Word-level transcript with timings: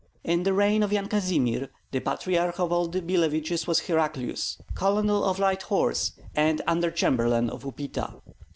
In 0.23 0.41
the 0.41 0.53
reign 0.53 0.81
of 0.81 0.91
Yan 0.91 1.07
Kazimir, 1.09 1.69
the 1.91 1.99
patriarch 1.99 2.59
of 2.59 2.71
all 2.71 2.87
the 2.87 3.03
Billeviches, 3.03 3.67
was 3.67 3.81
Heraclius, 3.81 4.57
colonel 4.73 5.23
of 5.23 5.37
light 5.37 5.61
horse 5.61 6.13
and 6.35 6.59
under 6.65 6.89
chamberlain 6.89 7.51
of 7.51 7.61
Upita. 7.63 8.15